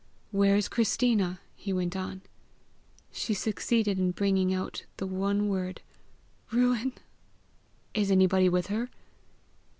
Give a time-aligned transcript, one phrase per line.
[0.31, 2.23] "Where is Christina?" he went on.
[3.11, 5.83] She succeeded in bringing out the one word
[6.49, 6.93] "ruin."
[7.93, 8.89] "Is anybody with her?"